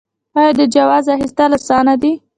آیا 0.39 0.51
د 0.59 0.61
جواز 0.75 1.05
اخیستل 1.15 1.51
اسانه 1.57 1.93
دي؟ 2.01 2.11